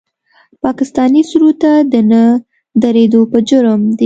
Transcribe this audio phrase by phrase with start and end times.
[0.63, 2.23] پاکستاني سرود ته د نه
[2.83, 3.99] درېدو په جرم د